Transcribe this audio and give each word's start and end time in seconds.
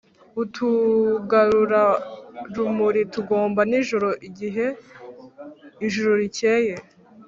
Utugarurarumuri 0.41 3.01
tugomba 3.13 3.61
n'ijoro 3.69 4.09
igihe 4.27 4.65
ijuru 5.85 6.11
rikeye 6.21 6.73